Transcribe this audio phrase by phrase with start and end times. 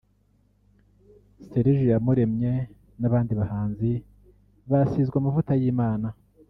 [1.49, 2.53] Serge Iyamuremye
[3.01, 3.89] n’abandi bahanzi
[4.69, 6.07] basizwe amavuta y’Imana